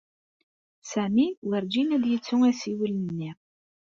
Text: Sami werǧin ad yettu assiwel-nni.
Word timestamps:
Sami 0.91 1.27
werǧin 1.49 1.89
ad 1.95 2.03
yettu 2.09 2.37
assiwel-nni. 2.49 3.31